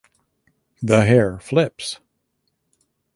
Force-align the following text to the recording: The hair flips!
The 0.81 1.05
hair 1.05 1.37
flips! 1.37 1.99